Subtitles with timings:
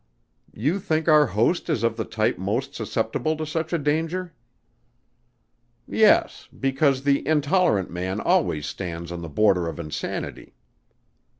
[0.55, 4.33] "You think our host is of the type most susceptible to such a danger?"
[5.87, 10.55] "Yes, because the intolerant man always stands on the border of insanity."